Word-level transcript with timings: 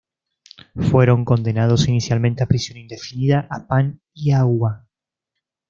Fueron 0.89 1.25
condenados 1.25 1.87
inicialmente 1.87 2.41
a 2.41 2.47
"prisión 2.47 2.79
indefinida" 2.79 3.45
a 3.51 3.67
pan 3.67 4.01
y 4.15 4.31
agua. 4.31 4.87